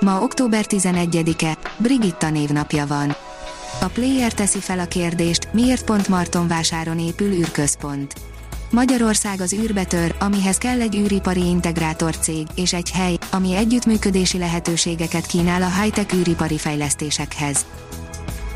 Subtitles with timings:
[0.00, 3.16] Ma október 11-e, Brigitta névnapja van.
[3.80, 8.14] A Player teszi fel a kérdést, miért pont Martonvásáron épül űrközpont.
[8.70, 15.26] Magyarország az űrbetör, amihez kell egy űripari integrátor cég, és egy hely, ami együttműködési lehetőségeket
[15.26, 17.66] kínál a high-tech űripari fejlesztésekhez.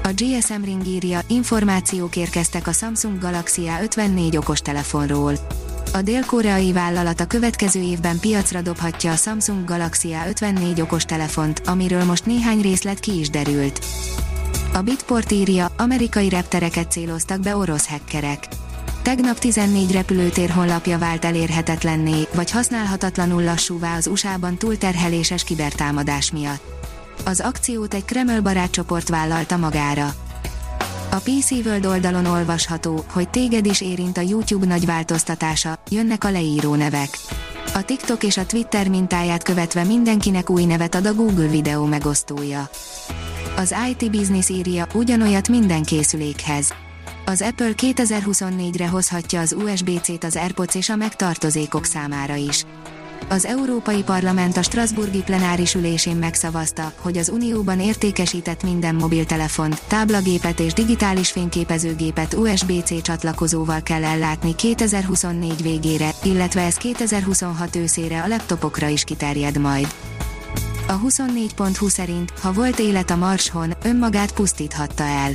[0.03, 5.35] A GSM Ring írja, információk érkeztek a Samsung Galaxy A54 okostelefonról.
[5.95, 12.27] A dél-koreai vállalat a következő évben piacra dobhatja a Samsung Galaxy A54 okostelefont, amiről most
[12.27, 13.85] néhány részlet ki is derült.
[14.73, 18.49] A Bitport írja, amerikai reptereket céloztak be orosz hackerek.
[19.03, 26.63] Tegnap 14 repülőtér honlapja vált elérhetetlenné, vagy használhatatlanul lassúvá az USA-ban túlterheléses kibertámadás miatt.
[27.25, 30.15] Az akciót egy Kreml barátcsoport vállalta magára.
[31.15, 36.31] A PC World oldalon olvasható, hogy téged is érint a YouTube nagy változtatása, jönnek a
[36.31, 37.09] leíró nevek.
[37.75, 42.69] A TikTok és a Twitter mintáját követve mindenkinek új nevet ad a Google videó megosztója.
[43.57, 46.73] Az IT Business írja, ugyanolyat minden készülékhez.
[47.25, 52.65] Az Apple 2024-re hozhatja az USB-C-t az AirPods és a megtartozékok számára is.
[53.29, 60.61] Az Európai Parlament a Strasburgi plenáris ülésén megszavazta, hogy az Unióban értékesített minden mobiltelefont, táblagépet
[60.61, 68.89] és digitális fényképezőgépet USB-C csatlakozóval kell ellátni 2024 végére, illetve ez 2026 őszére a laptopokra
[68.89, 69.87] is kiterjed majd.
[70.89, 75.31] A 24.20 szerint, ha volt élet a Marshon, önmagát pusztíthatta el.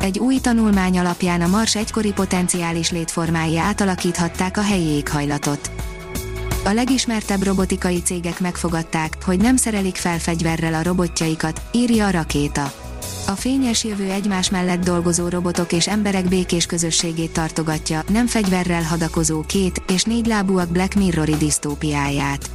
[0.00, 5.70] Egy új tanulmány alapján a Mars egykori potenciális létformái átalakíthatták a helyi éghajlatot
[6.66, 12.72] a legismertebb robotikai cégek megfogadták, hogy nem szerelik fel fegyverrel a robotjaikat, írja a rakéta.
[13.26, 19.40] A fényes jövő egymás mellett dolgozó robotok és emberek békés közösségét tartogatja, nem fegyverrel hadakozó
[19.40, 22.50] két és négy lábúak Black Mirrori disztópiáját.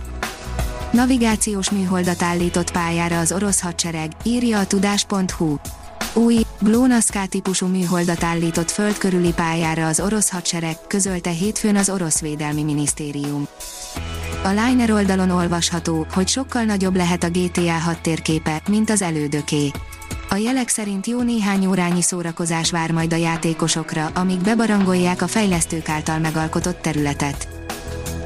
[0.91, 5.55] Navigációs műholdat állított pályára az orosz hadsereg, írja a tudás.hu.
[6.13, 12.19] Új, GLONASS típusú műholdat állított föld körüli pályára az orosz hadsereg, közölte hétfőn az orosz
[12.19, 13.47] védelmi minisztérium.
[14.43, 19.71] A Liner oldalon olvasható, hogy sokkal nagyobb lehet a GTA 6 térképe, mint az elődöké.
[20.29, 25.89] A jelek szerint jó néhány órányi szórakozás vár majd a játékosokra, amíg bebarangolják a fejlesztők
[25.89, 27.47] által megalkotott területet.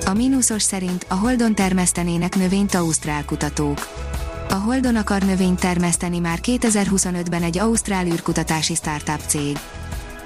[0.05, 3.87] A mínuszos szerint a Holdon termesztenének növényt ausztrál kutatók.
[4.49, 9.57] A Holdon akar növényt termeszteni már 2025-ben egy ausztrál űrkutatási startup cég.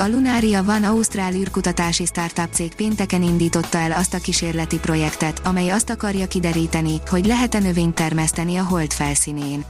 [0.02, 5.70] A Lunaria van Ausztrál űrkutatási startup cég pénteken indította el azt a kísérleti projektet, amely
[5.70, 9.66] azt akarja kideríteni, hogy lehet-e növényt termeszteni a hold felszínén.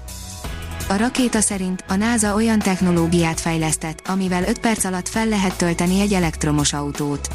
[0.90, 6.00] A rakéta szerint a NASA olyan technológiát fejlesztett, amivel 5 perc alatt fel lehet tölteni
[6.00, 7.28] egy elektromos autót.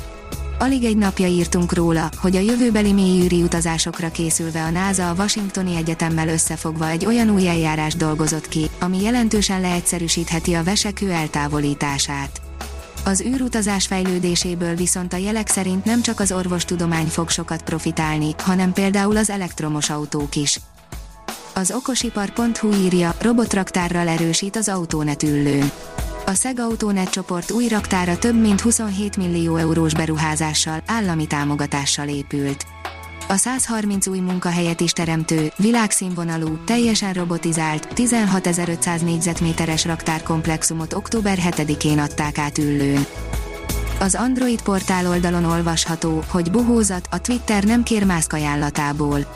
[0.59, 5.77] Alig egy napja írtunk róla, hogy a jövőbeli mélyűri utazásokra készülve a NASA a Washingtoni
[5.77, 12.44] Egyetemmel összefogva egy olyan új eljárás dolgozott ki, ami jelentősen leegyszerűsítheti a vesekő eltávolítását.
[13.06, 18.72] Az űrutazás fejlődéséből viszont a jelek szerint nem csak az orvostudomány fog sokat profitálni, hanem
[18.72, 20.60] például az elektromos autók is.
[21.54, 25.70] Az okosipar.hu írja, robotraktárral erősít az autónet üllőn.
[26.26, 32.73] A SEG Autonet csoport új raktára több mint 27 millió eurós beruházással, állami támogatással épült.
[33.28, 42.38] A 130 új munkahelyet is teremtő, világszínvonalú, teljesen robotizált, 16.500 négyzetméteres raktárkomplexumot október 7-én adták
[42.38, 43.06] át üllőn.
[44.00, 49.26] Az Android portál oldalon olvasható, hogy bohózat, a Twitter nem kér mászk ajánlatából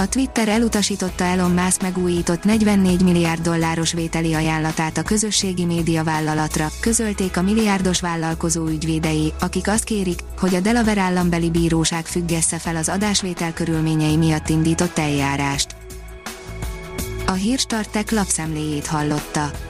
[0.00, 6.68] a Twitter elutasította Elon Musk megújított 44 milliárd dolláros vételi ajánlatát a közösségi média vállalatra,
[6.80, 12.76] közölték a milliárdos vállalkozó ügyvédei, akik azt kérik, hogy a Delaware állambeli bíróság függesse fel
[12.76, 15.76] az adásvétel körülményei miatt indított eljárást.
[17.26, 19.69] A hírstartek lapszemléjét hallotta.